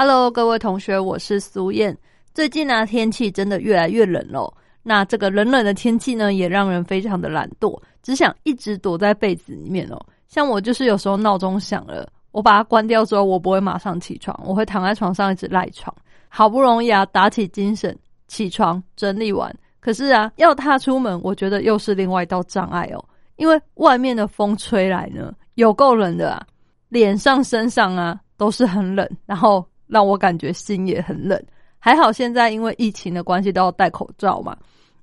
[0.00, 1.98] ？Hello，各位同学，我是苏燕。
[2.32, 4.48] 最近呢，天气真的越来越冷喽。
[4.80, 10.00] 那这个冷冷的天气呢，也让人非常的懒惰，只想一直躲在被子里面哦。
[10.28, 15.92] 像我就是有时候闹钟响了，我把它关掉之后，我不会马上起床，我会躺在床上一直赖床。
[16.28, 23.04] 好不容易啊，打起精神起床整理完，可是啊，要踏出门，我觉得又是另外一道障碍哦。
[23.34, 26.46] 因为外面的风吹来呢，有够冷的啊，
[26.88, 29.66] 脸上身上啊都是很冷，然后。
[29.88, 31.42] 让我感觉心也很冷，
[31.78, 34.56] 还好现在因为疫情的关系都要戴口罩嘛。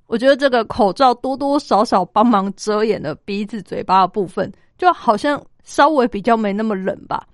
[0.06, 7.26] 我觉得这个口罩多多少少帮忙遮掩了鼻子、嘴巴的部分，就好像稍微比较没那么冷吧。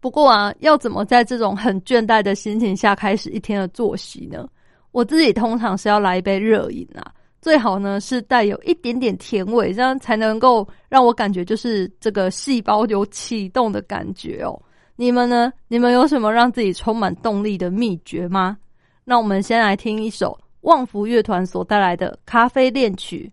[0.00, 4.46] 不过啊，要怎么在这种很倦怠的心情下开始一天的作息呢？
[4.92, 14.56] 我自己通常是要来一杯热饮啊，最好呢是带有一点点甜味，这样才能够让我感觉就是这个细胞有启动的感觉哦。
[15.00, 15.52] 你们呢？
[15.68, 18.58] 你们有什么让自己充满动力的秘诀吗？
[19.04, 23.32] 那我们先来听一首旺福乐团所带来的《咖啡恋曲》。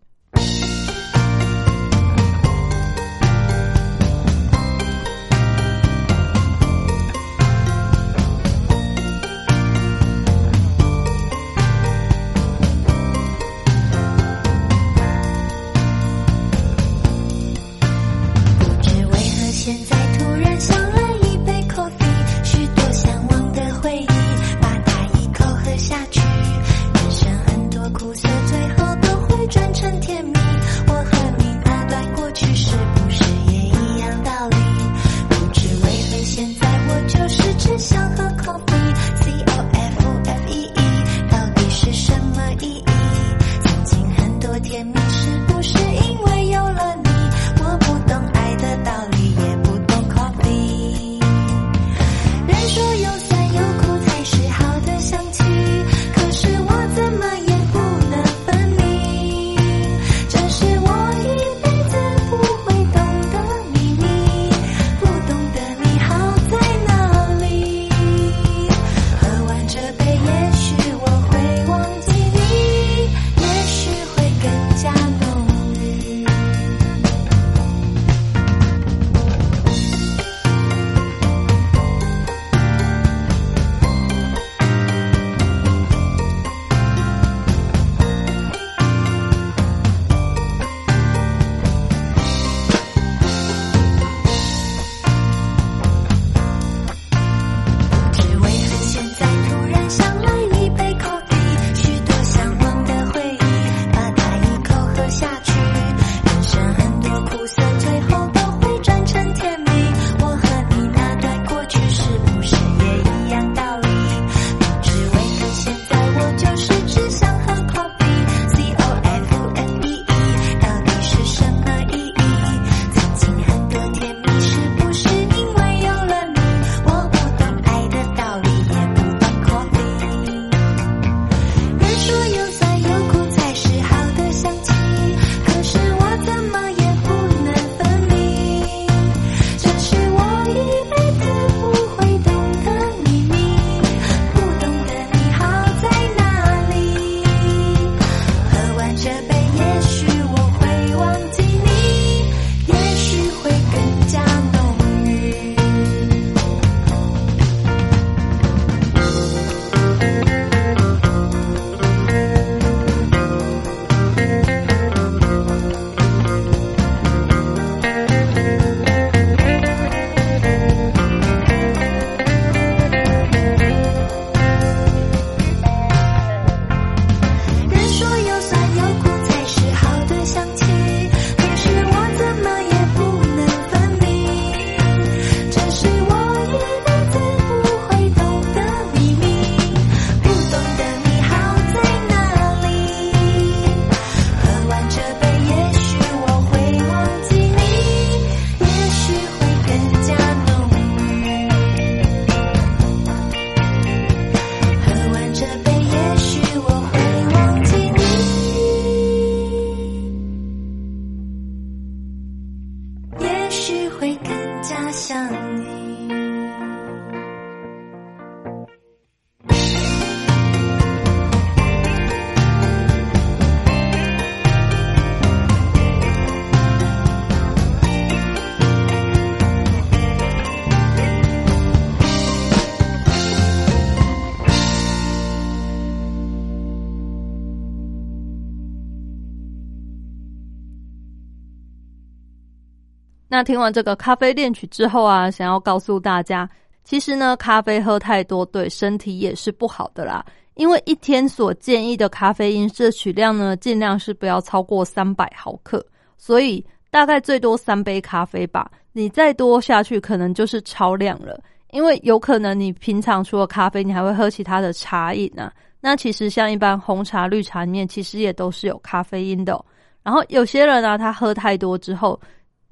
[243.35, 246.49] 那听完这个咖啡恋曲之后啊，想要告诉大家，
[246.85, 250.25] 其实呢，咖啡喝太多对身体也是不好的啦。
[250.53, 255.85] 因为一天所建议的咖啡因摄取量呢，尽量是不要超过三百毫克，
[256.17, 258.71] 所以大概最多三杯咖啡吧。
[258.93, 261.37] 你再多下去，可能就是超量了。
[261.71, 265.51] 因为有可能你平常除了咖啡，你还会喝其他的茶饮啊。
[265.81, 269.61] 那其实像一般红茶、绿茶里面，其实也都是有咖啡因的。
[270.03, 272.17] 然后有些人呢，他喝太多之后，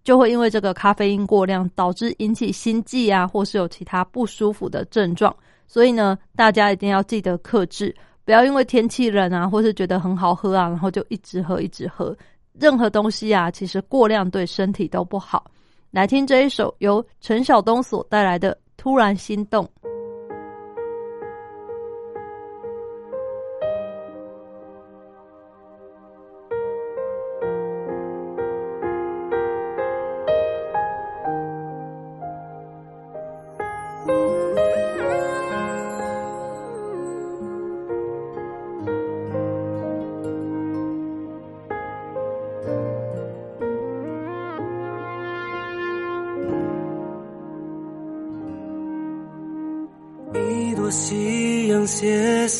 [0.03, 5.35] 就会因为这个咖啡因过量，导致引起心悸啊，或是有其他不舒服的症状。
[5.67, 7.95] 所以呢，大家一定要记得克制，
[8.25, 12.15] 不要因为天气冷啊，或是觉得很好喝啊，然后就一直喝一直喝。
[12.59, 15.49] 任何东西啊，其实过量对身体都不好。
[15.89, 19.65] 来听这一首由陈晓东所带来的《突然心动》。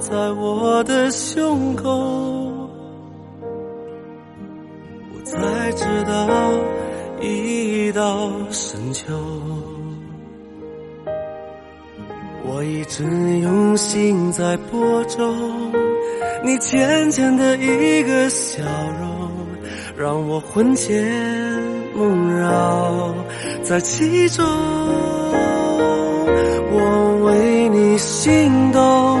[0.00, 1.90] 在我的胸口，
[5.12, 6.28] 我才知道
[7.20, 9.12] 已到深秋。
[12.44, 13.02] 我一直
[13.40, 15.72] 用心在播种，
[16.44, 18.62] 你浅浅的一个笑
[19.00, 19.30] 容，
[19.96, 21.04] 让我魂牵
[21.94, 23.12] 梦绕
[23.62, 24.46] 在其中。
[26.70, 29.20] 我为你心动，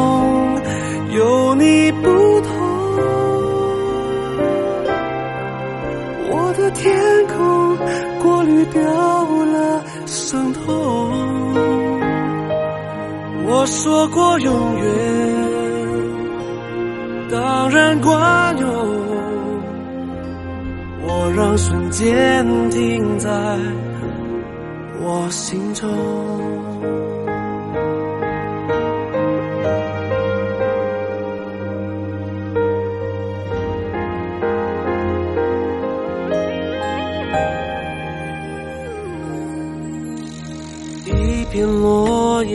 [8.71, 8.81] 掉
[9.45, 10.61] 了伤痛。
[13.47, 14.85] 我说过永远，
[17.29, 18.69] 当然管用。
[21.03, 23.29] 我让瞬间停在
[25.01, 25.89] 我心中。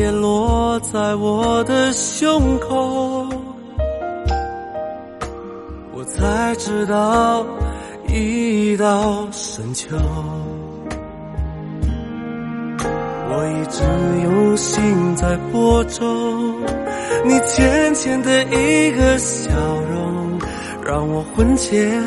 [0.06, 3.26] 落叶落在我的胸口，
[5.92, 7.44] 我才知道
[8.08, 9.96] 已到深秋。
[13.28, 13.82] 我一直
[14.22, 16.06] 用心在播种，
[17.24, 19.50] 你浅浅的一个笑
[19.90, 20.38] 容，
[20.84, 22.00] 让我魂牵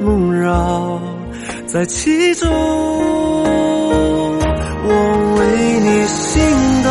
[0.00, 1.00] 梦绕
[1.66, 2.50] 在其中。
[4.84, 4.88] 我
[5.38, 5.40] 为
[5.80, 6.42] 你心
[6.82, 6.90] 动，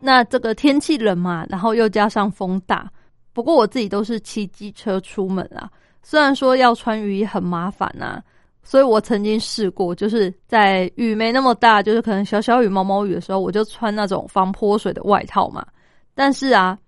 [0.00, 2.90] 那这个天气冷嘛，然后又加上风大，
[3.32, 5.70] 不过我自己都是骑机车出门啊。
[6.02, 8.22] 虽然说要穿雨衣很麻烦呐，
[8.62, 15.66] 所以我曾经试过，就是在雨没那么大，就是可能小小雨、毛毛雨的时候，我就穿那种防泼水的外套嘛。
[16.14, 16.78] 但是啊，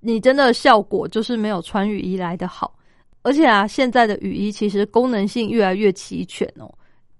[0.00, 2.74] 你真的效果就是没有穿雨衣来的好。
[3.22, 6.72] 而且啊，现在的雨衣其实功能性越来越齐全哦，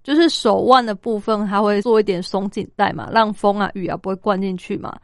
[0.03, 4.97] 就是手腕的部分还会做一点松紧带嘛，让风啊、雨啊不会灌进去嘛。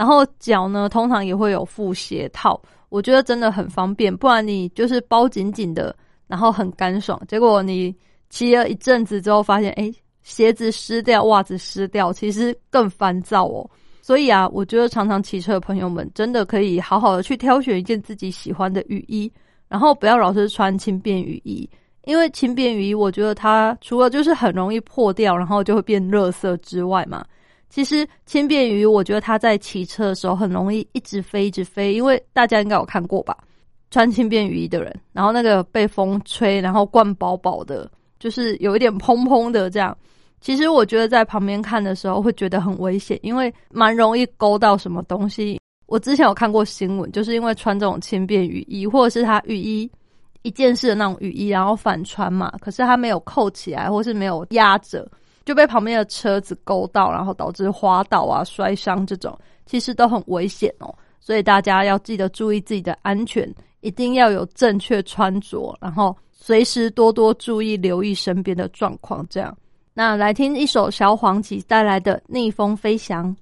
[0.00, 4.16] 然后脚呢，通常也会有副鞋套，我觉得真的很方便。
[4.16, 5.94] 不然你就是包紧紧的，
[6.26, 7.20] 然后很干爽。
[7.28, 7.94] 结果你
[8.30, 9.92] 骑了一阵子之后，发现哎，
[10.22, 13.68] 鞋子湿掉，袜子湿掉，其实更烦躁哦。
[14.00, 19.30] 所以啊，我觉得常常骑车的朋友们，真的可以好好的去挑选一件自己喜欢的雨衣，
[19.68, 21.68] 然后不要老是穿轻便雨衣，
[22.06, 27.22] 因为轻便雨衣，我觉得它除了就是很容易破掉，然后就会变热色之外嘛。
[27.70, 31.94] 其实轻便雨，我觉得它在骑车的时候很容易一直飞，一直飞。
[31.94, 33.36] 因为大家应该有看过吧，
[33.90, 39.96] 穿轻便雨衣的人，然后那个被风吹，然后灌饱饱的，就是有一点蓬蓬的这样。
[40.40, 45.60] 其实我觉得在旁边看的时候会觉得很危险，因为蛮容易勾到什么东西。
[45.86, 49.90] 我之前有看过新闻，就是因为穿这种轻便雨衣，或者是他雨衣
[50.42, 55.06] 一件式的那种雨衣，然后反穿嘛，可是它没有扣起来，或是没有压着。
[55.44, 60.94] 就被旁边的车子勾到，然后导致滑倒啊、摔伤这种，其实都很危险哦。
[61.18, 69.26] 所以大家要记得注意自己的安全，一定要有正确穿着，然后随时多多注意、留意身边的状况。
[69.28, 69.56] 这样，
[69.92, 73.36] 那来听一首小黄旗带来的《逆风飞翔》。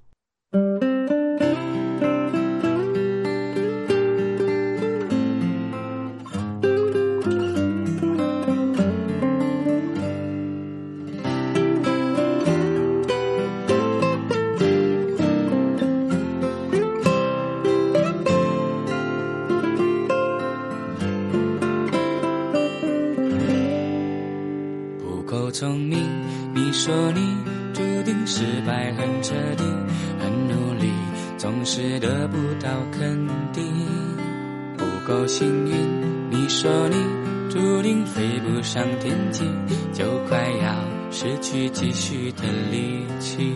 [39.93, 40.75] 就快要
[41.11, 43.53] 失去继续的力气。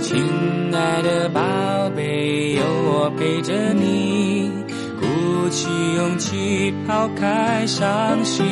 [0.00, 0.18] 亲
[0.74, 1.40] 爱的宝
[1.96, 4.50] 贝，有我陪着你，
[4.98, 8.46] 鼓起勇气抛开伤心。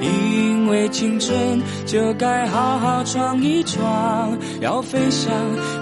[0.00, 5.32] 因为青春就该好好闯一闯，要飞翔，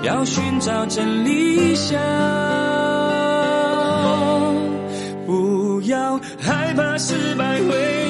[0.02, 1.98] 要寻找真理想。
[5.26, 7.91] 不要害怕失败会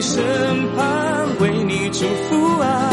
[0.00, 0.22] 身
[0.74, 2.90] 旁为你祝福啊。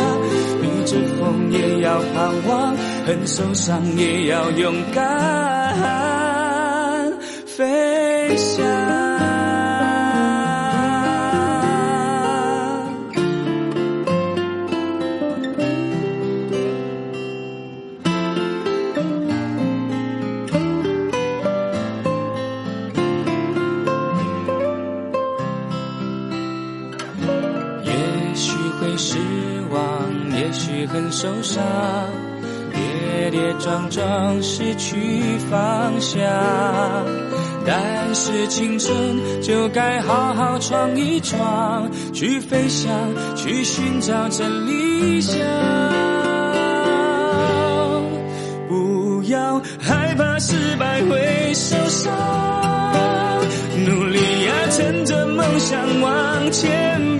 [0.62, 5.04] 逆着风也要盼望，很受伤也要勇敢
[30.92, 31.64] 很受伤，
[32.74, 36.22] 跌跌撞撞失去方向，
[37.66, 42.92] 但是青春就该好好闯一闯，去飞翔，
[43.36, 45.38] 去寻找真理想，
[48.68, 50.38] 不要害怕。
[50.40, 52.14] 失败会受伤。
[53.88, 57.20] 努力呀，趁着梦想往前，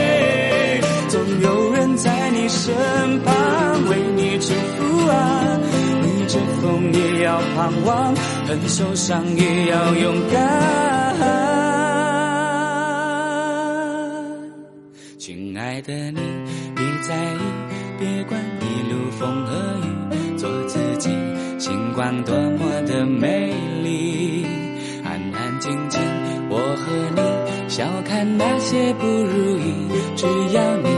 [2.63, 2.71] 身
[3.23, 3.33] 旁
[3.89, 5.59] 为你祝福啊！
[6.03, 10.37] 逆着风也要盼望，很受伤也要勇敢。
[15.17, 16.19] 亲爱的你，
[16.75, 17.39] 别在意，
[17.97, 21.09] 别管一路风和雨，做自己，
[21.57, 24.45] 星光多么的美丽。
[25.03, 25.99] 安安静静，
[26.47, 27.21] 我和你
[27.67, 29.73] 笑看那些不如意，
[30.15, 30.89] 只要你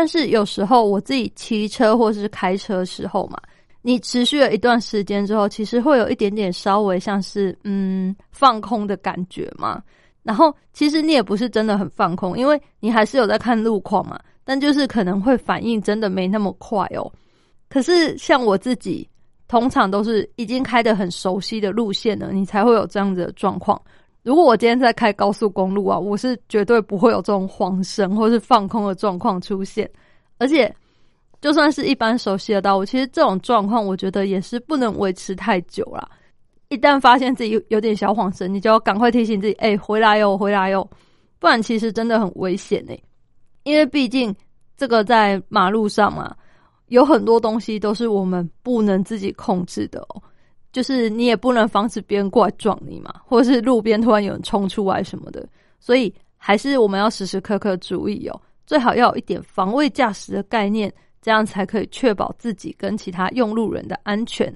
[0.00, 3.38] 但是有时候我自己骑车或是开车时候嘛，
[3.82, 9.82] 你持续了一段时间之后，其实会有一点点稍微像是嗯放空的感觉嘛。
[10.22, 17.12] 然后其实你也不是真的很放空，因为你还是有在看路况嘛，但就是可能会反应真的没那么快哦。
[17.68, 19.06] 可是像我自己，
[19.48, 23.78] 通常都是已经开得很熟悉的路线了，你才会有这样子的状况。
[24.30, 29.90] 如果我今天在开高速公路啊，我是绝对不会有这种晃神或是放空的状况出现。
[30.38, 30.72] 而且，
[31.40, 36.08] 就算是一般熟悉的道路，其实这种状况我觉得也是不能维持太久啦。
[36.68, 40.88] 一旦发现自己有有点小晃神，你就要赶快提醒自己：“哎、回来哟，回来哟！”
[41.40, 42.96] 不然其实真的很危险哎、
[43.64, 44.32] 因为毕竟
[44.76, 46.32] 这个在马路上嘛，
[46.86, 50.22] 有很多东西都是我们不能自己控制的哦。
[50.72, 55.46] 就是你也不能防止别人过来撞你嘛，或者是路边突然有人冲出来什么的，
[55.78, 64.54] 所以还是我们要时时刻刻注意哦，最好要有一点防卫驾驶的概念，这样才可以确保自己跟其他用路人的安全。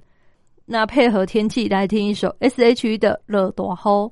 [0.65, 4.07] 那配合天气来听一首 S.H.E 的《热多吼》。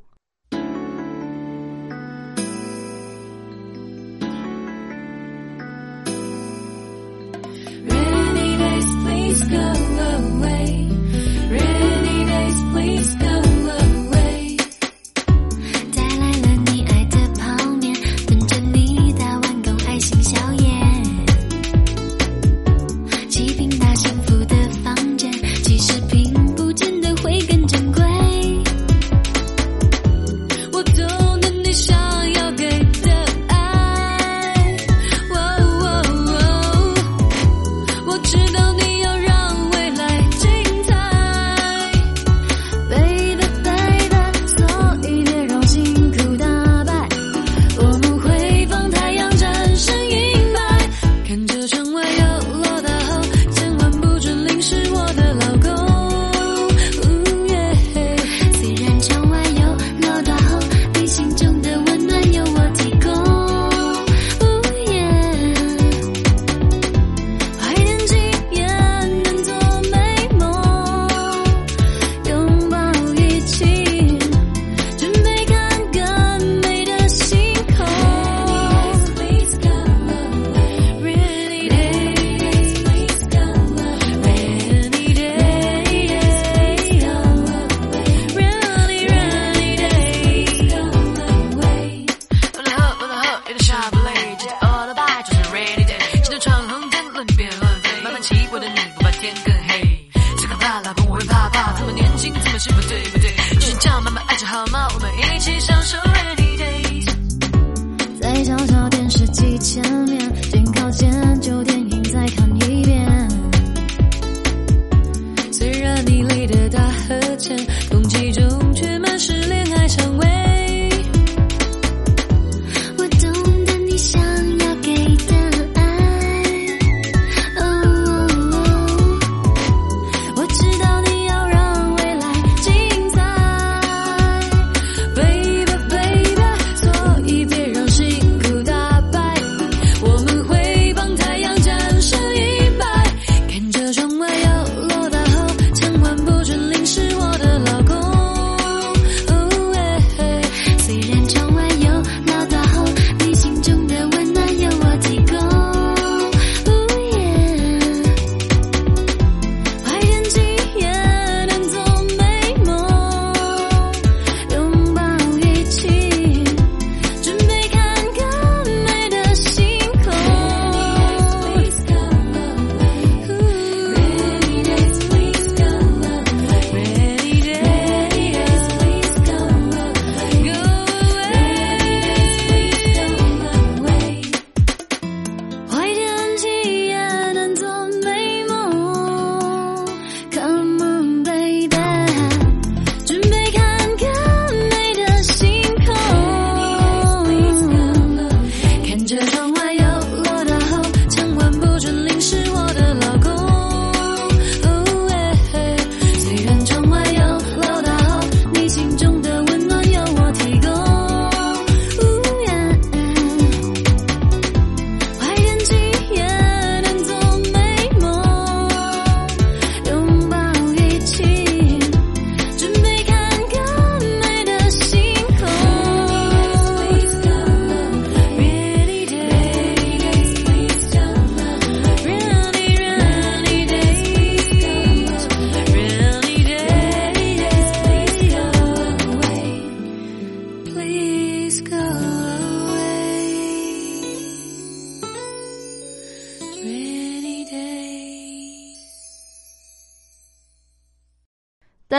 [117.51, 117.82] watching.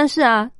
[0.03, 0.51] 但是啊，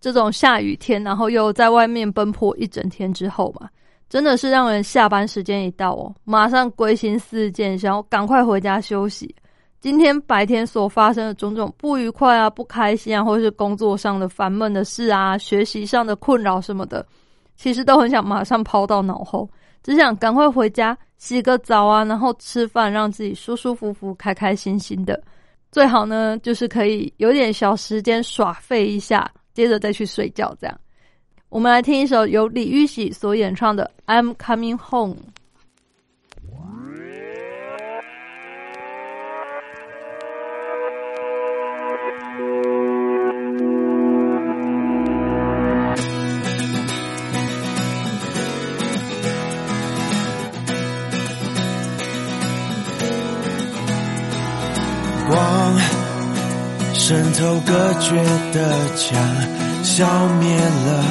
[0.00, 3.68] 这种下雨天，然后又在外面奔波一整天之后嘛，
[4.08, 9.36] 真的是让人下班时间一到哦，马上归心似箭，想要赶快回家休息。
[9.80, 17.06] 今天白天所发生的种种不愉快啊、不开心啊，或是工作上的烦闷的事啊、学习上的困扰什么的，
[17.54, 19.46] 其实都很想马上抛到脑后，
[19.82, 25.22] 只想赶快回家洗个澡啊，然后吃饭，让自己舒舒服服、开开心心的。
[25.72, 30.56] 最好呢，就是可以有点小时间耍废一下，接着再去睡觉。
[30.60, 30.80] 这样，
[31.48, 35.14] 我们来听一首由李玉玺所演唱的《I'm Coming Home》。
[57.08, 58.16] 渗透隔绝
[58.52, 58.58] 的
[58.96, 59.22] 墙，
[59.84, 60.04] 消
[60.40, 61.04] 灭了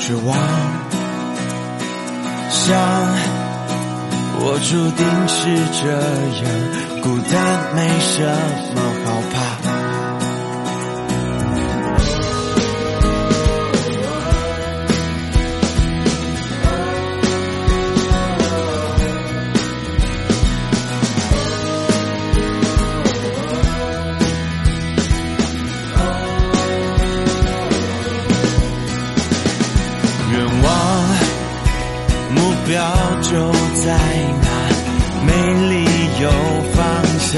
[0.00, 0.36] 绝望。
[2.50, 2.76] 想
[4.40, 5.38] 我注定是
[5.78, 5.86] 这
[6.42, 6.44] 样，
[7.04, 7.32] 孤单
[7.76, 8.16] 没什
[8.74, 8.78] 么
[32.36, 32.74] 目标
[33.22, 33.30] 就
[33.84, 33.86] 在
[34.42, 34.46] 那，
[35.26, 35.28] 没
[35.70, 35.74] 理
[36.22, 36.24] 由
[36.74, 36.78] 放
[37.18, 37.34] 下。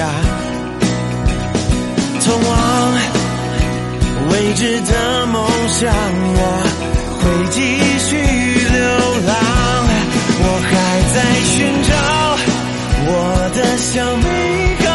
[2.24, 2.50] 通往
[4.30, 4.92] 未知的
[5.26, 5.36] 梦
[5.68, 5.90] 想，
[6.36, 6.40] 我
[7.20, 7.56] 会继
[7.98, 8.10] 续
[8.70, 8.78] 流
[9.26, 9.30] 浪。
[10.40, 10.70] 我还
[11.14, 11.56] 在寻
[11.88, 11.90] 找
[13.06, 13.10] 我
[13.56, 14.26] 的小美
[14.84, 14.87] 好，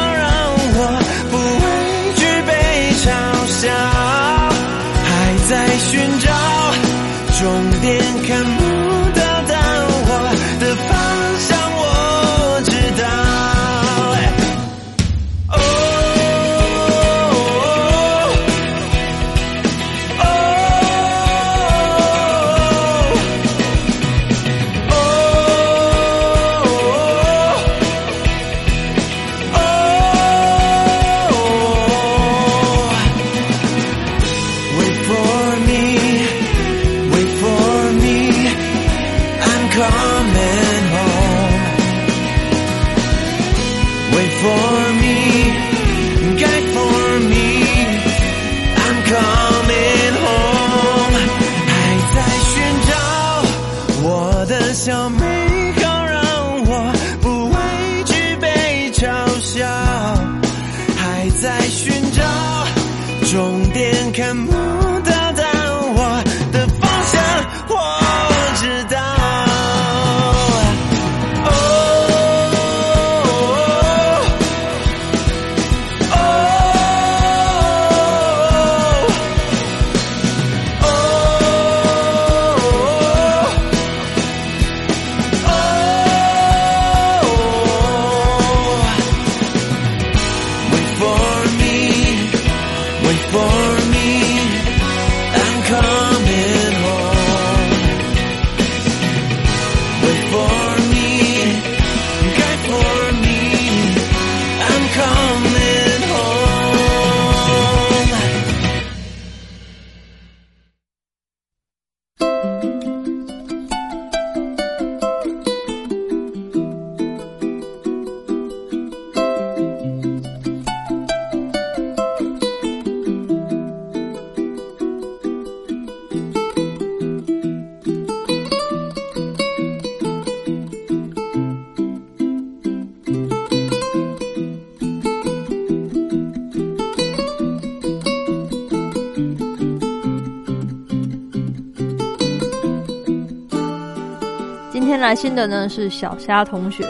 [145.14, 146.84] 来信的呢是小虾同学，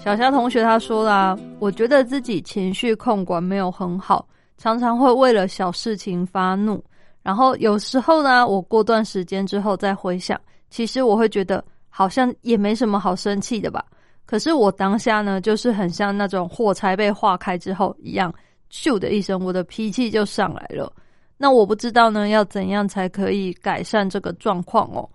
[0.00, 6.84] 小虾同学他说啦，我觉得自己情绪控管没有很好，常常会为了小事情发怒，
[7.22, 10.36] 然后有时候呢，我过段时间之后再回想，
[10.70, 13.84] 其实我会觉得好像也没什么好生气的吧。
[14.26, 18.34] 可是我当下呢，就是很像那种火柴被化开之后一样，
[18.72, 20.92] 咻的一声，我的脾气就上来了。
[21.36, 25.08] 那我不知道呢，要怎样才可以改善这个状况哦。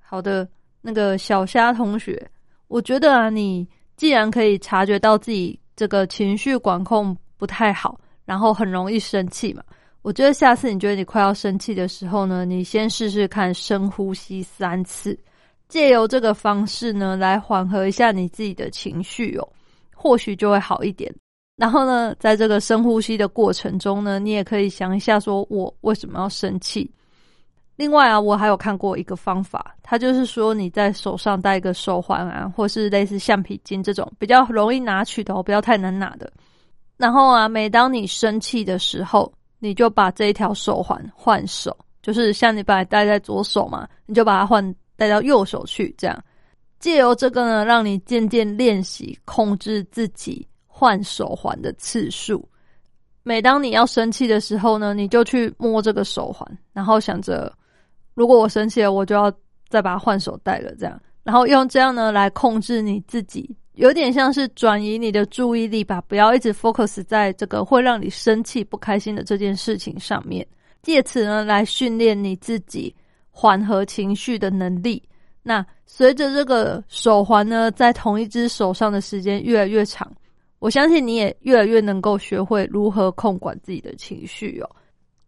[0.00, 0.46] 好的，
[0.80, 2.30] 那个小虾同学，
[2.68, 9.62] 我觉得啊，你既然可以察觉到自己这个情绪管控不太好，然后很容易生气嘛，
[10.02, 15.18] 我觉得下次你觉得你快要生气的时候呢，你先试试看深呼吸三次，
[15.68, 19.48] 借由这个方式呢，来缓和一下你自己的情绪哦，
[19.94, 21.12] 或许就会好一点。
[21.56, 26.88] 然后呢，在这个深呼吸的过程中呢，你也可以想一下，说我为什么要生气。
[27.78, 36.28] 另外啊，我还有看过一个方法，它就是说你在手上戴一个手环啊，或是类似橡皮筋这种比较容易拿取的哦，不要太难拿的。
[36.96, 46.24] 然后啊，每当你生气的时候，你就把这一条手环换手，就是像你把它戴在左手嘛，你就把它换戴到右手去，这样
[46.80, 52.44] 借由这个呢，让你渐渐练习控制自己换手环的次数。
[53.22, 57.52] 每当你要生气的时候呢，你就去摸这个手环，然后想着，
[58.18, 59.32] 如果我生气了，我就要
[59.68, 70.44] 再把它换手戴了，这样，然后用这样呢来控制你自己，有点像是转移你的注意力吧，不要一直 focus 在这个会让你生气、不开心的这件事情上面，
[70.82, 72.92] 借此呢来训练你自己
[73.30, 75.00] 缓和情绪的能力。
[75.44, 80.12] 那随着这个手环呢，在同一只手上的时间越来越长。
[80.58, 84.68] 我相信你也越来越能够学会如何控管自己的情绪哦。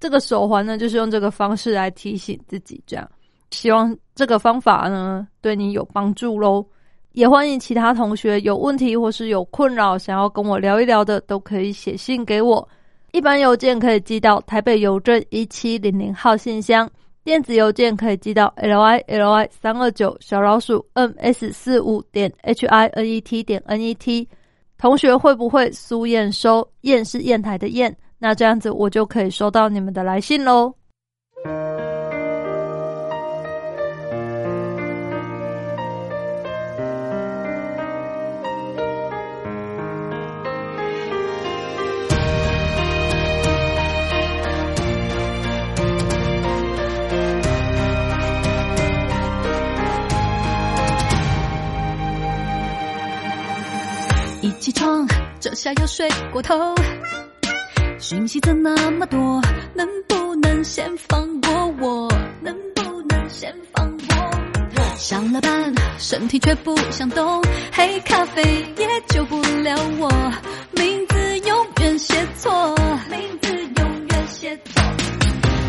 [0.01, 3.09] 这个手环呢，就是用这个方式来提醒自己，这样。
[3.51, 6.65] 希望这个方法呢对你有帮助喽。
[7.13, 12.67] 也欢迎其他同学有问题或是有困扰想要跟我聊一聊的，都可以写信给我。
[13.13, 16.89] 一般邮件可以寄到台北邮政一七零零号信箱，
[17.25, 23.81] 电子邮件可以寄到 l i l i 三二九小老鼠 m s 四五点 h i n e t 点 n
[23.81, 24.29] e t。
[24.79, 26.67] 同学会不会苏验收？
[26.83, 30.75] 验是砚台的砚，那这样子我就可以收到你们的来信喽。
[54.43, 55.07] 一起床，
[55.41, 56.75] 这下又睡过头，
[58.01, 59.19] 讯息怎那么多？
[59.75, 62.09] 能不能先放过我？
[62.41, 64.17] 能不能先放过
[64.75, 64.97] 我？
[64.97, 68.43] 上了班，身体却不想动，黑咖啡
[68.79, 70.11] 也救不了我，
[70.73, 72.75] 名字永远写错，
[73.11, 74.83] 名字永远写错。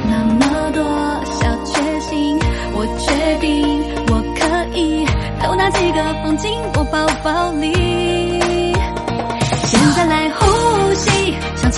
[0.10, 0.84] 那么多
[1.26, 2.39] 小确幸，
[2.74, 5.06] 我决定我可以
[5.41, 8.11] 偷拿几个放进我包包里。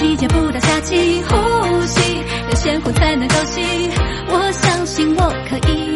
[0.03, 3.63] 气接不到下气，呼吸要先苦才能高兴。
[4.27, 5.95] 我相信我可以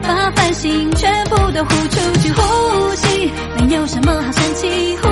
[0.00, 5.08] 把烦心全部都呼出去，呼吸没有什么好生气，呼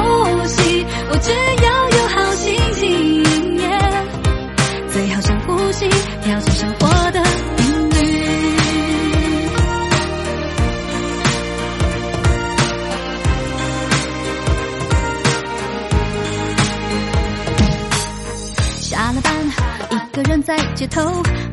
[20.79, 21.03] 街头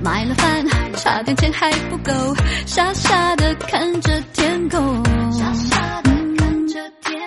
[0.03, 0.63] 买了饭，
[0.97, 2.13] 差点钱还不够，
[2.67, 5.03] 傻傻的看着天空。
[5.31, 7.19] 傻傻的看着天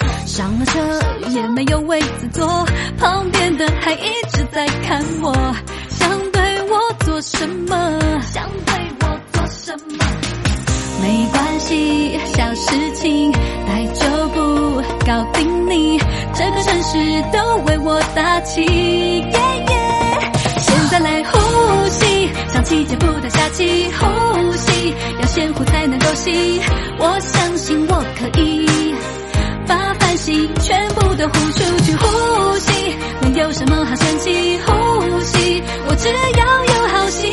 [0.00, 0.08] 空。
[0.26, 2.66] 上了车也没有位子坐，
[2.98, 5.32] 旁边的还一直在看我，
[5.90, 7.76] 想对我做什么？
[8.32, 10.04] 想对我做什么？
[11.00, 16.00] 没关系，小事情，带就不搞定你。
[16.34, 19.38] 这个城市都为我打气，耶
[19.68, 19.74] 耶！
[20.58, 21.22] 现在来
[22.54, 26.60] 上气接不到下气，呼吸要先呼才能够吸。
[27.00, 28.94] 我相信我可以
[29.66, 37.32] 把烦心全部都呼出去，呼吸没有什么好生气，呼吸我只要有好心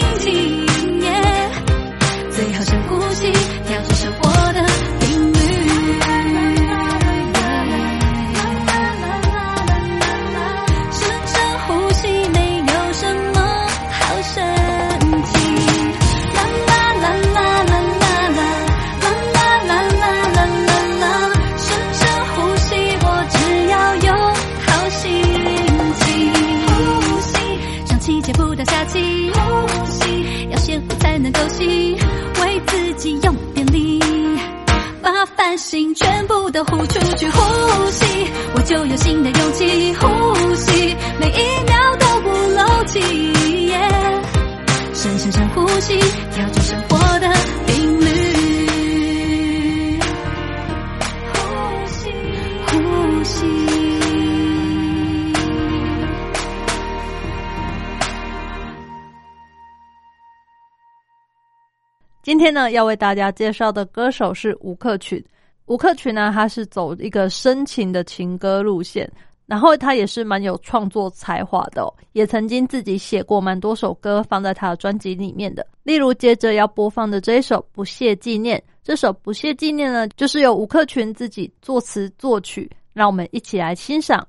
[62.51, 65.23] 天呢，要为大家介绍的歌手是吴克群。
[65.67, 69.09] 吴克群呢，他是走一个深情的情歌路线，
[69.45, 75.65] 然后他也是蛮有创作才华的、也曾经自己写过蛮多首歌放在他的专辑里面的。
[75.83, 84.27] 例如，接着要播放的这一首《不屑纪念》，这首《不屑纪念》呢，就是由吴克群自己作词作曲，让我们一起来欣赏。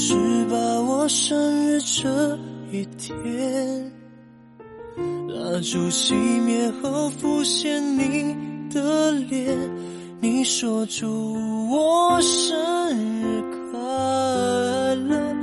[0.00, 0.14] 是
[0.48, 2.38] 把，我生日这
[2.70, 3.92] 一天，
[5.26, 8.32] 蜡烛熄灭后浮现你
[8.72, 9.58] 的脸，
[10.20, 11.34] 你说祝
[11.68, 12.56] 我生
[12.96, 13.42] 日
[13.72, 13.80] 快
[14.94, 15.36] 乐，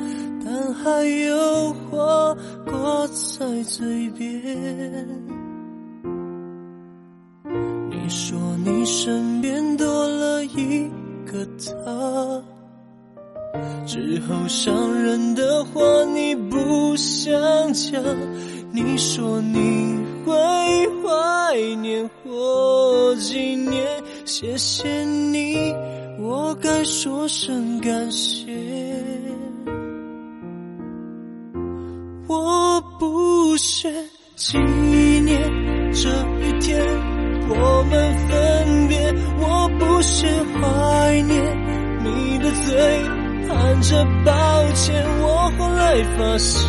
[0.45, 2.33] 但还有话
[2.65, 4.25] 挂在嘴边。
[7.91, 10.89] 你说你身边多了一
[11.25, 12.41] 个他。
[13.85, 15.81] 之后伤人的话
[16.13, 17.33] 你不想
[17.73, 18.01] 讲，
[18.71, 20.33] 你说你会
[21.01, 23.85] 怀念或纪念，
[24.25, 25.55] 谢谢你，
[26.19, 28.51] 我该说声感谢。
[32.27, 33.89] 我不屑
[34.35, 35.39] 纪念
[35.93, 36.09] 这
[36.41, 36.83] 一天
[37.47, 43.14] 我们分别，我不屑怀念你的嘴。
[43.65, 46.61] 看着抱歉，我后来发现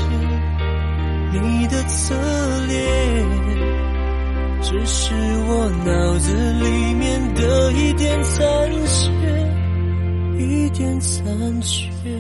[1.30, 2.14] 你的侧
[2.68, 2.78] 脸，
[4.62, 5.12] 只是
[5.46, 9.10] 我脑子里面的一点残缺，
[10.38, 12.15] 一点残缺。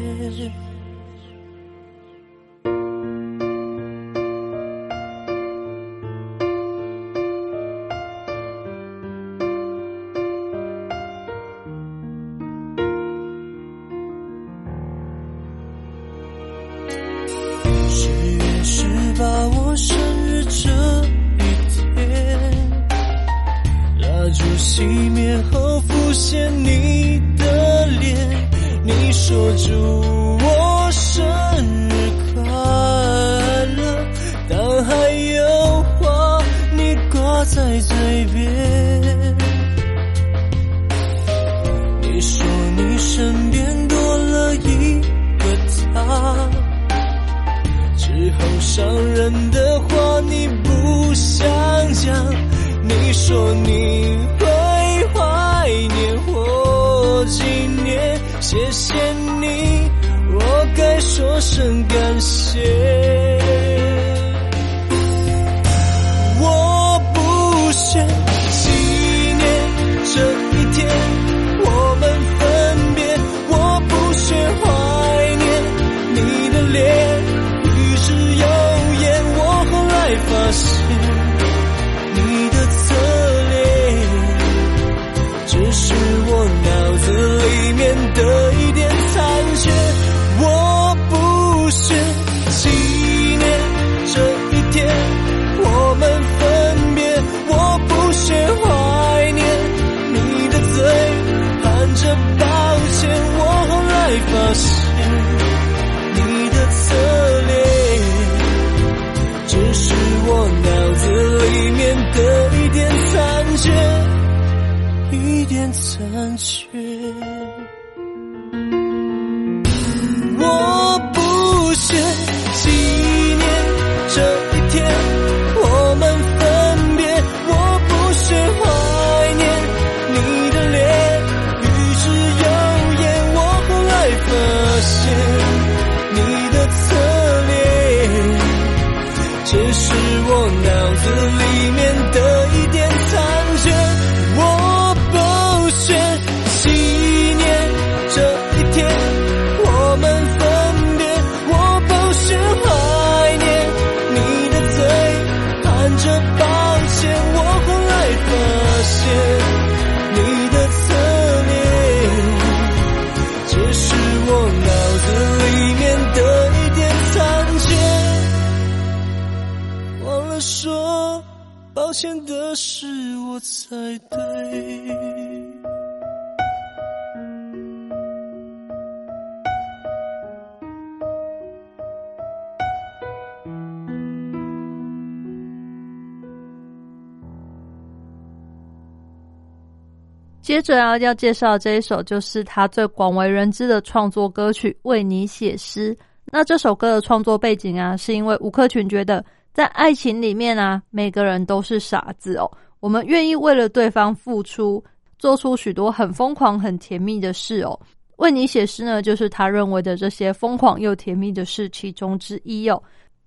[190.46, 195.92] 接着啊，要介绍这一首就是他最广为人知的创作歌曲《为你写诗》。
[196.26, 204.80] 那这首歌的创作背景啊，是因为吴克群觉得在爱情里面啊，每个人都是傻子哦，我们愿意为了对方付出，
[205.18, 207.76] 做出许多很疯狂、很甜蜜的事哦。
[208.18, 212.80] 为你写诗呢，就是他认为的这些疯狂又甜蜜的事其中之一哦。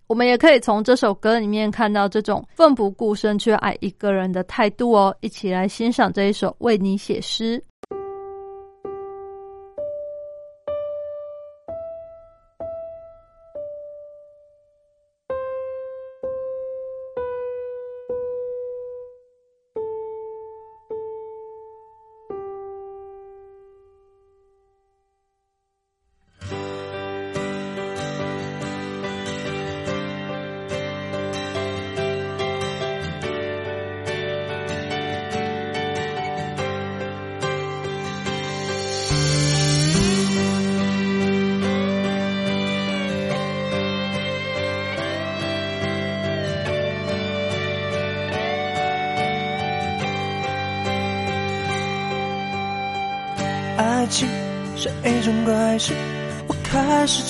[0.09, 5.15] 我们也可以从这首歌里面看到这种奋不顾身去爱一个人的态度哦。
[5.21, 7.59] 一起来欣赏这一首《为你写诗》。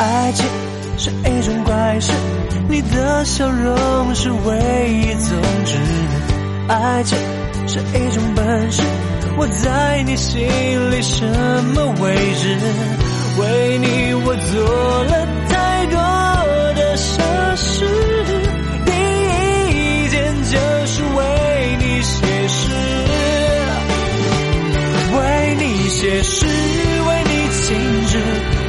[0.00, 0.46] 爱情
[0.96, 2.10] 是一种怪事，
[2.70, 5.76] 你的笑容是唯一宗旨。
[6.68, 7.18] 爱情
[7.68, 8.82] 是一种本事，
[9.36, 10.40] 我在你心
[10.90, 11.26] 里什
[11.74, 12.56] 么位置？
[13.38, 15.98] 为你我做了太多
[16.74, 17.22] 的傻
[17.56, 17.84] 事，
[18.86, 18.92] 第
[19.76, 22.72] 一件就是为你写诗，
[25.14, 26.46] 为你写诗，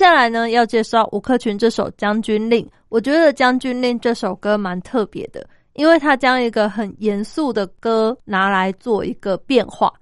[0.00, 2.64] 下来呢，要介绍吴克群这首《将军令》。
[2.88, 9.92] 我觉得《将军令》这首歌蛮特别的，因为它将一个很严肃的歌拿来做一个变化，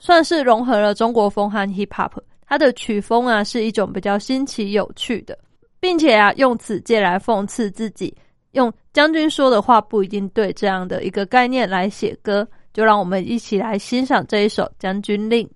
[0.00, 2.10] 算是融合了中国风和 hip hop。
[2.44, 5.38] 它的曲风啊是一种比较新奇有趣的，
[5.78, 8.12] 并且啊用此借来讽刺自己，
[8.50, 12.44] 用将军说的话不一定对这样的一个概念来写歌。
[12.72, 15.46] 就让我们一起来欣赏这一首《将军令》。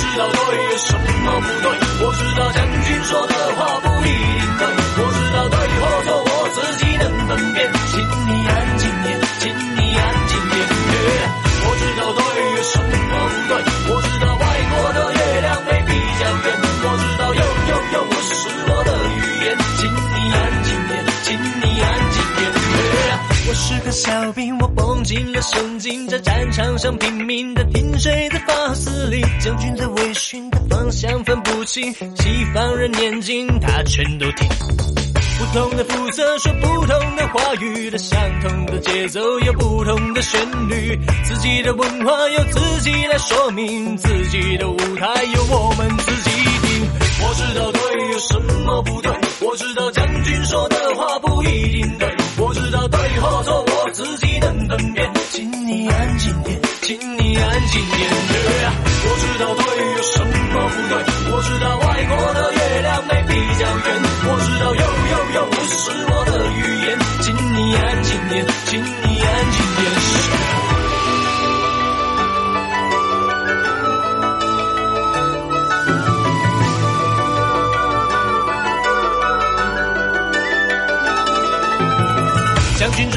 [0.00, 1.04] 知道对有什么
[1.40, 1.66] 不对，
[2.00, 4.62] 我知道将军说的话不一定对，
[4.96, 9.42] 我知道对或错我自己能分辨，请你安静点，请
[9.76, 10.54] 你安静点。
[11.62, 12.20] 我知道对
[12.56, 13.12] 有什么不
[13.48, 13.52] 对，
[13.88, 14.09] 我知
[23.60, 34.48] 是个小兵，我绷紧了神经，在战场上拼命的听谁在发司令，将军在微醺的方向分不清，西方人眼睛他全都听。
[35.38, 46.30] 不同的肤色说不同的话语，的相同的节奏有不同的旋律，自己的文化由自己来说明，自己的舞台由我们自己
[46.62, 46.90] 定。
[47.22, 52.08] 我知道对有什么不对，我知道将军说的话不一定对，
[53.92, 58.10] 自己能分辨，请你安静点，请你安静点。
[59.02, 59.64] 我知道对
[59.96, 60.54] 有什么不
[60.88, 60.94] 对，
[61.32, 63.86] 我知道外国的月亮没比较圆，
[64.26, 66.88] 我知道又又又不是我的语言，
[67.20, 70.69] 请你安静点，请你安静点。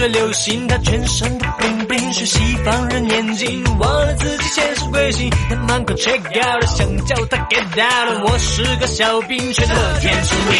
[0.07, 5.29] 流行，他全身的 bling bling 是西方人眼睛，忘了自己现实归心。
[5.49, 8.23] 他满口 check out 了，想叫他 get out 了。
[8.25, 10.57] 我是个小兵，却乐天知命。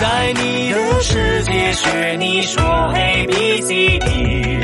[0.00, 2.62] 在你的世界学你说
[2.94, 4.60] A B C D，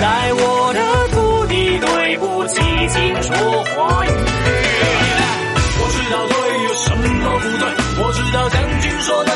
[0.00, 0.80] 在我的
[1.14, 4.08] 土地对不起，请说华语。
[5.78, 6.34] 我知道对
[6.64, 7.02] 有什么
[7.38, 7.64] 不对，
[8.02, 9.30] 我知道将军说的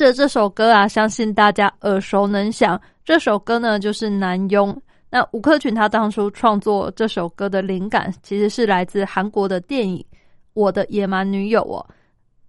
[0.00, 2.80] 着这首歌啊，相信大家耳熟能详。
[3.04, 4.72] 这首歌呢，就是《南庸》。
[5.10, 9.98] 那吴克群他当初创作这首歌的灵感，其实是来自韩国的电影
[10.54, 11.84] 《我的野蛮女友》哦。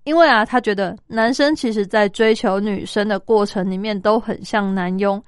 [0.06, 5.22] 因为啊，他觉得男生其实在追求女生的过程里面都很像男佣，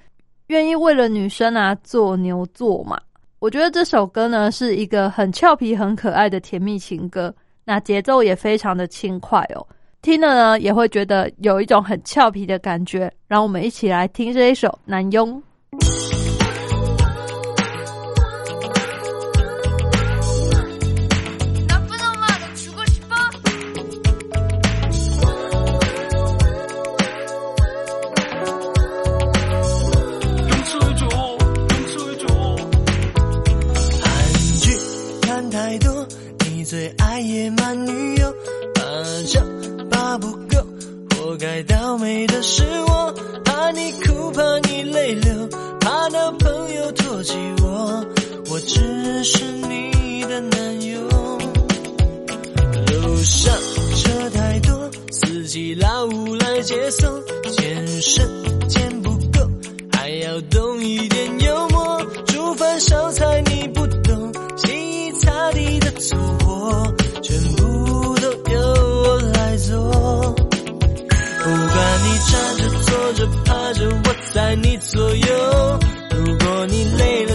[0.48, 2.98] 愿意为了女生啊做牛做马。
[3.40, 9.68] 我觉得这首歌呢是一个很俏皮、很可爱的甜蜜情歌，那节奏也非常的轻快哦。
[10.04, 13.10] 听了呢，也会觉得有一种很俏皮的感觉。
[13.26, 15.32] 让我们一起来听这一首《男佣》。
[30.98, 31.08] 主。
[35.22, 36.06] 看太多，
[36.46, 38.13] 你最爱野蛮女。
[41.34, 43.12] 活该倒霉的是我，
[43.44, 48.06] 怕你哭，怕你泪流，怕男朋友唾弃我，
[48.52, 51.02] 我只是你的男友。
[52.86, 53.52] 路上
[53.96, 57.20] 车太多，司机老五来接送，
[57.58, 58.30] 健身
[58.68, 59.50] 健不够，
[59.92, 62.06] 还要懂一点幽默。
[62.28, 64.68] 煮饭烧菜你不懂，洗
[65.08, 66.16] 衣擦地的粗
[66.46, 66.94] 活，
[72.34, 75.80] 站着、坐着、趴着，我在你左右。
[76.10, 77.33] 如果你累了、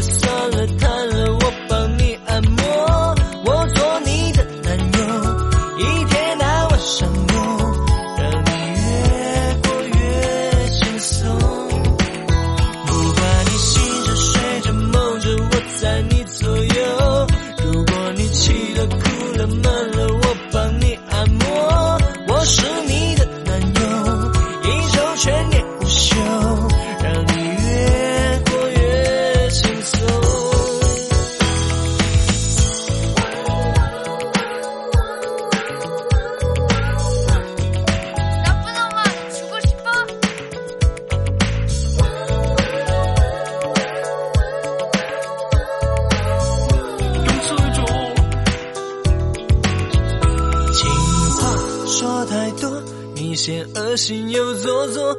[53.98, 55.12] 心又做作。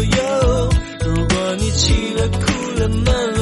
[0.00, 0.70] 右。
[1.04, 3.33] 如果你气了哭了闷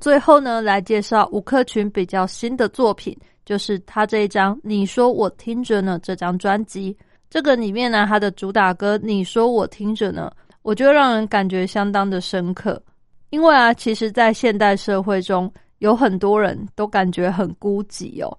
[0.00, 6.96] 最后呢，来介绍吴克群比较新的作品，就是他这一张《你说我听着呢》这张专辑。
[7.28, 10.32] 这个里面呢，他的主打歌《你说我听着呢》，
[10.62, 12.82] 我觉得让人感觉相当的深刻。
[13.28, 18.36] 因为啊，其实，在现代社会中，有很多人都感觉很孤寂哦。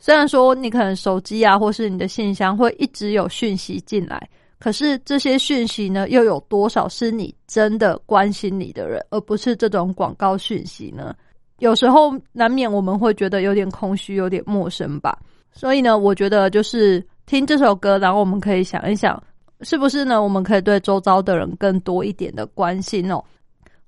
[0.00, 4.28] 虽然说你可能手机啊，或是你的信箱会一直有讯息进来，
[4.62, 11.12] 可是这些讯息呢，又有多少是你真的关心你的人，而不是这种广告讯息呢？
[11.58, 15.18] 有时候难免我们会觉得有点空虚，有点陌生吧。
[15.50, 19.20] 所以呢，我觉得就是听这首歌，然后我们可以想一想，
[19.62, 20.22] 是不是呢？
[20.22, 23.20] 我们可以对周遭的人更多一点的关心哦，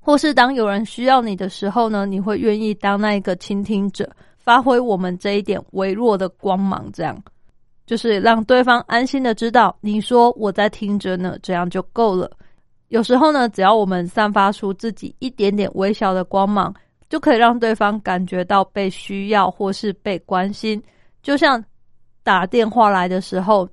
[0.00, 7.16] 或是当有人需要你的时候呢，你会愿意当那一个倾听者，发挥我们这一点微弱的光芒，这样
[7.87, 12.30] 就是让对方安心的知道你说我在听着呢，这样就够了。
[12.89, 16.72] 有时候呢，只要我们散发出自己一点点微小的光芒，
[17.09, 20.82] 就可以让对方感觉到被需要或是被关心。
[21.22, 21.62] 就像
[22.22, 23.68] 打电话来的时候，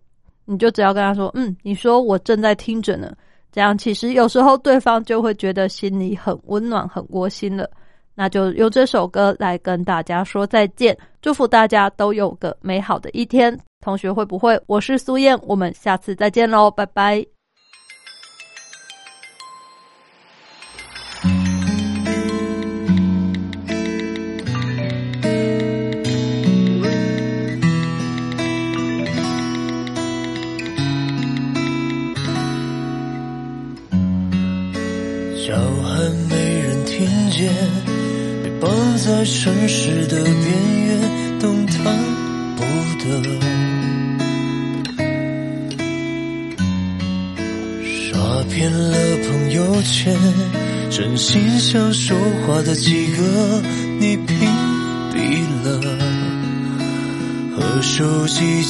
[0.45, 3.13] 你就只要跟他说：“嗯，你说我正在听着呢。”
[3.51, 7.69] 这样其实有时候对方就会觉得心里很温暖、很窝心了。
[8.15, 13.57] 那就用这首歌来跟大家说再见，祝福大家都有个美好的一天。
[13.81, 14.61] 同学会不会？
[14.67, 17.25] 我是苏燕，我们下次再见喽，拜拜。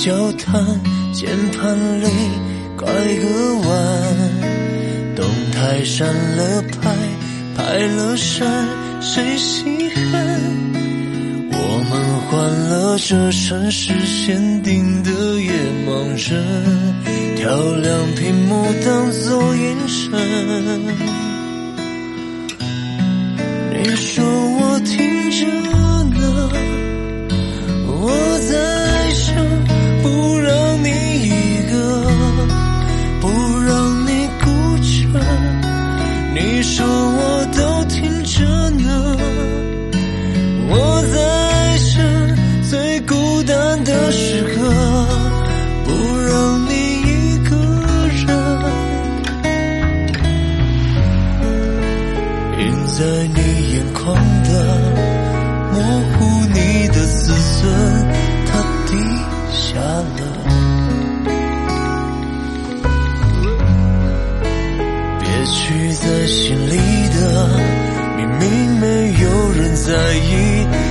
[0.04, 0.66] 交谈，
[1.14, 2.08] 键盘里
[2.76, 3.70] 拐个弯。
[5.16, 6.90] 动态删了拍，
[7.56, 8.68] 拍了删，
[9.00, 10.42] 谁稀罕？
[11.52, 11.56] 我
[11.88, 11.92] 们
[12.26, 15.52] 换了这城市限定的夜
[15.86, 20.10] 盲人，调亮屏幕当作眼神。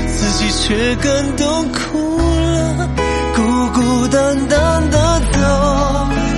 [0.07, 2.89] 自己却感动哭了，
[3.35, 5.39] 孤孤单单的走，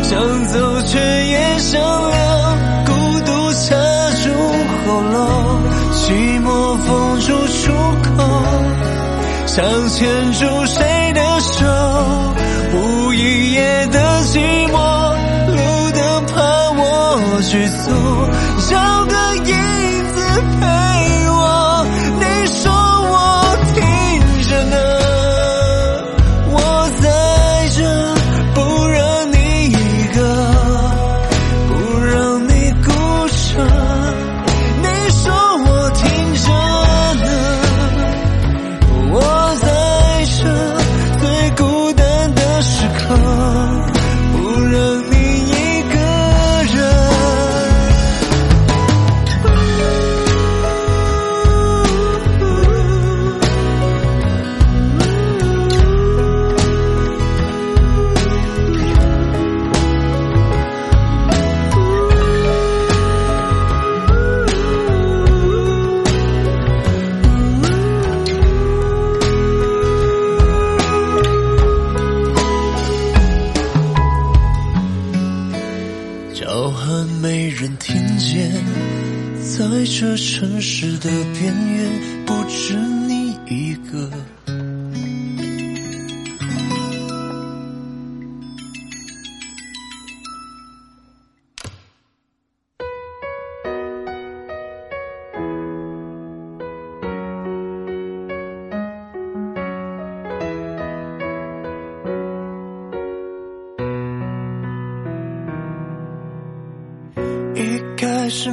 [0.03, 2.17] 想走却也想留，
[2.87, 2.93] 孤
[3.27, 3.75] 独掐
[4.23, 4.31] 住
[4.87, 5.63] 喉咙，
[5.93, 7.73] 寂寞封住出
[8.03, 8.09] 口，
[9.47, 11.67] 想牵住谁的手，
[12.75, 14.39] 无一夜的寂
[14.69, 14.75] 寞，
[15.49, 15.57] 路
[15.93, 17.91] 灯怕我去走，
[18.71, 19.32] 找个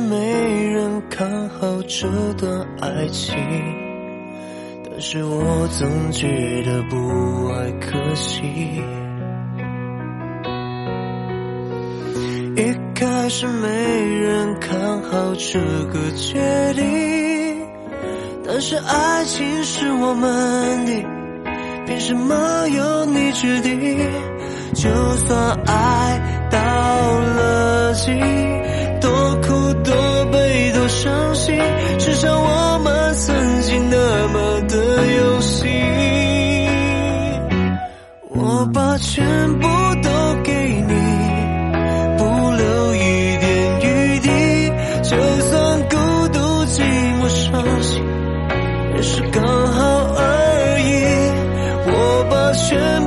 [0.08, 3.36] 没人看好这段爱情
[4.90, 6.28] 但是我总觉
[6.64, 8.44] 得不爱可惜
[12.56, 17.68] 一开始没人看好这个决定
[18.46, 20.94] 但是爱情是我们的
[21.86, 24.00] 凭什么由你决定
[24.74, 28.20] 就算爱到了尽
[29.02, 29.10] 多
[29.42, 31.58] 苦多悲多伤心
[31.98, 35.70] 至少我们曾经那么的有幸
[38.30, 39.24] 我把全
[39.60, 39.68] 部
[40.04, 40.52] 都给
[40.88, 40.94] 你
[42.18, 44.70] 不留一点余地
[45.04, 46.82] 就算孤独寂
[47.20, 48.04] 寞伤心
[48.96, 51.50] 也是刚好而已。
[51.92, 52.99] 我把全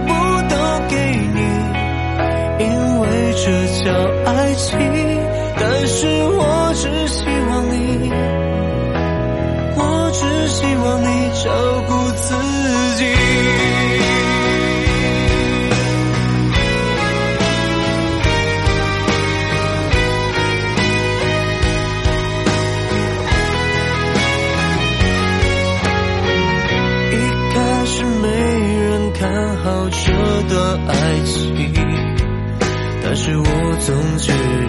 [33.85, 34.62] 总是